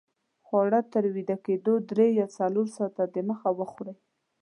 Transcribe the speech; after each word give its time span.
خواړه 0.45 0.79
تر 0.93 1.03
ویده 1.15 1.37
کېدو 1.45 1.73
درې 1.89 2.07
یا 2.19 2.27
څلور 2.37 2.67
ساته 2.77 3.01
دمخه 3.15 3.49
وخورئ 3.59 3.95